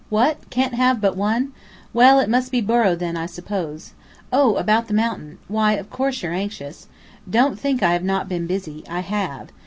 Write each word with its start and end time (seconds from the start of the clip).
What? 0.09 0.49
Can't 0.49 0.73
have 0.73 0.99
but 0.99 1.15
one? 1.15 1.53
Well, 1.93 2.19
it 2.19 2.27
must 2.27 2.51
be 2.51 2.59
Borrow, 2.59 2.95
then, 2.95 3.15
I 3.15 3.27
suppose. 3.27 3.93
Oh, 4.33 4.55
about 4.55 4.87
the 4.87 4.95
mountain? 4.95 5.37
Why, 5.47 5.73
of 5.73 5.91
course 5.91 6.23
you're 6.23 6.33
anxious. 6.33 6.87
Don't 7.29 7.59
think 7.59 7.83
I 7.83 7.93
have 7.93 8.03
not 8.03 8.27
been 8.27 8.47
busy. 8.47 8.83
I 8.89 9.01
have. 9.01 9.49